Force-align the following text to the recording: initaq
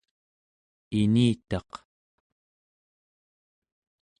initaq 0.99 1.69